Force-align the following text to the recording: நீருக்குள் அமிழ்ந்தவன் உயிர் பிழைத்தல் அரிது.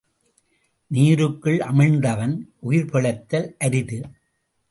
நீருக்குள் 0.91 1.59
அமிழ்ந்தவன் 1.59 2.33
உயிர் 2.59 2.89
பிழைத்தல் 2.89 3.55
அரிது. 3.59 3.99